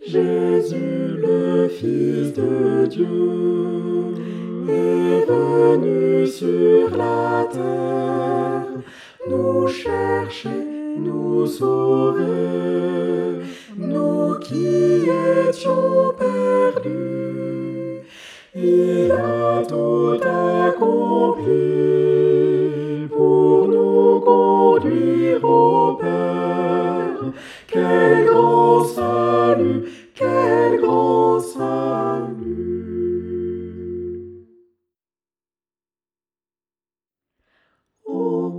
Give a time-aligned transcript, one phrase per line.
[0.00, 4.14] Jésus, le Fils de Dieu,
[4.68, 8.66] est venu sur la terre
[9.28, 10.48] nous chercher,
[10.96, 12.22] nous sauver,
[13.76, 15.08] nous qui
[15.48, 18.02] étions perdus.
[18.54, 21.67] Il a tout accompli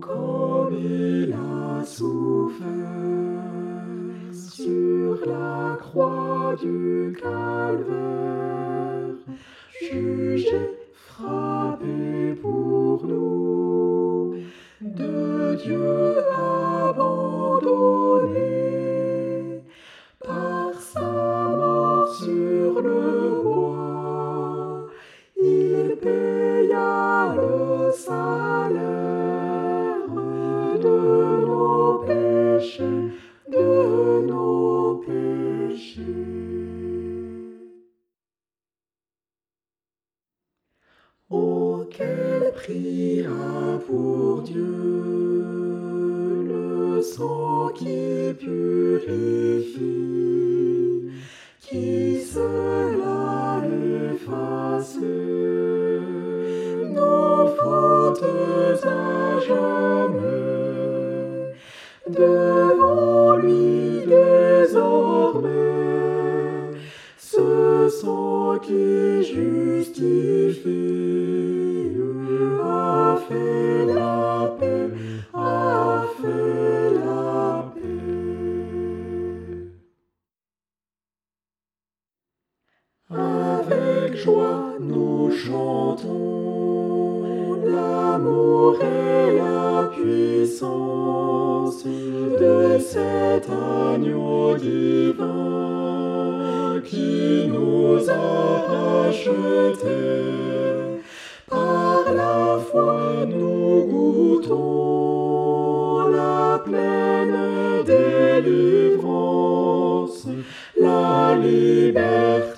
[0.00, 2.64] comme il a souffert
[4.32, 9.14] sur la croix du calvaire,
[9.80, 10.60] jugé,
[10.94, 14.34] frappé pour nous,
[14.80, 16.18] de Dieu
[16.88, 18.07] abandonné,
[41.30, 44.64] Oh, quel prix a pour Dieu
[46.48, 49.82] le sang qui purifie,
[51.60, 53.62] qui cela
[54.14, 54.96] efface
[56.96, 58.24] nos fautes
[58.84, 60.16] à jamais.
[62.08, 65.50] Devant lui désormais,
[67.18, 69.57] ce sang qui justifie
[83.10, 87.22] Avec joie nous chantons
[87.64, 95.22] l'amour et la puissance de cet agneau divin
[96.84, 99.86] qui nous a rachetés.
[101.48, 105.28] Par la foi nous goûtons
[106.10, 107.84] la pleine
[108.42, 109.48] délivrance,
[110.78, 112.57] la liberté,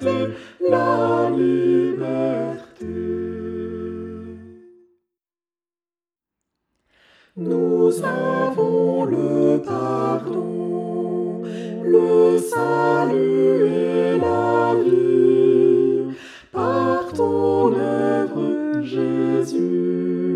[7.37, 11.43] Nous avons le pardon,
[11.85, 16.13] le salut et la vie
[16.53, 20.27] par ton œuvre, Jésus,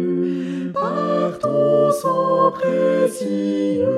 [0.72, 3.88] par ton sang précieux.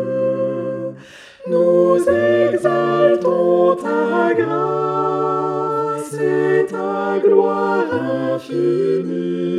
[1.47, 7.93] Nous exaltons ta grâce et ta gloire
[8.33, 9.56] infinie.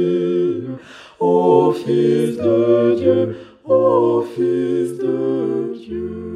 [1.87, 6.26] Fils de Dieu, ô Fils de Dieu.